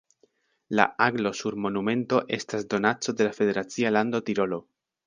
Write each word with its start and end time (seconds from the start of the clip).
La 0.79 0.85
aglo 1.07 1.33
sur 1.41 1.57
monumento 1.67 2.23
estas 2.39 2.67
donaco 2.73 3.17
de 3.21 3.31
la 3.31 3.39
federacia 3.43 3.95
lando 3.99 4.27
Tirolo. 4.31 4.65